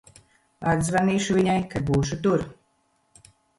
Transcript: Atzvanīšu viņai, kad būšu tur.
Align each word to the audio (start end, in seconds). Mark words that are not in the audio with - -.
Atzvanīšu 0.71 1.37
viņai, 1.37 1.59
kad 1.75 1.87
būšu 1.91 2.19
tur. 2.27 2.47